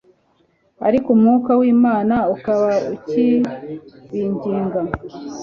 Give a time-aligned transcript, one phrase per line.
[0.87, 4.81] ariko Umwuka wImana akaba akibinginga